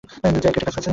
[0.03, 0.89] যাই, গেইটে কাজ আছে।